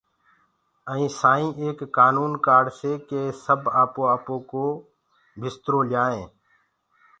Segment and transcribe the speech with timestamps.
[0.91, 4.35] ائينٚ سائينٚ ايڪ ڪآنونٚ ڪآڙَسي ڪي سب آپو آپو
[5.39, 6.31] بِسترو ليآئينٚ